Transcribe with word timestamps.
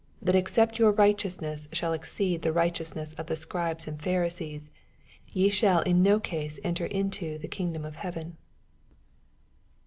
That 0.19 0.33
except 0.33 0.79
your 0.79 0.91
righteousness 0.93 1.69
shall 1.71 1.95
ezoeod 1.95 2.41
ths 2.41 2.47
righteousneifi 2.55 3.19
of 3.19 3.27
the 3.27 3.35
Scribes 3.35 3.87
and 3.87 3.99
Ph%" 3.99 4.25
riseos^ 4.51 4.69
ye 5.27 5.47
shall 5.47 5.81
in 5.83 6.01
no 6.01 6.19
case 6.19 6.59
enter 6.63 6.87
into 6.87 7.37
the 7.37 7.47
kingdom 7.47 7.85
of 7.85 7.97
heaven. 7.97 8.37